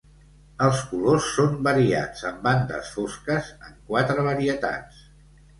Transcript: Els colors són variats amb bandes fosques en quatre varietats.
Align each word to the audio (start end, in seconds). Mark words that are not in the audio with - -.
Els 0.67 0.79
colors 0.93 1.27
són 1.33 1.53
variats 1.67 2.25
amb 2.31 2.41
bandes 2.47 2.91
fosques 2.97 3.53
en 3.69 3.77
quatre 3.91 4.29
varietats. 4.31 5.07